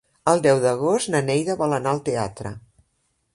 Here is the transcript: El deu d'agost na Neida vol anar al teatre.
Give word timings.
El 0.31 0.39
deu 0.45 0.61
d'agost 0.63 1.11
na 1.15 1.21
Neida 1.27 1.57
vol 1.61 1.77
anar 1.77 1.93
al 1.93 2.03
teatre. 2.09 2.55